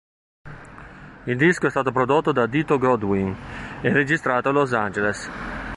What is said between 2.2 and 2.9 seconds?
da Dito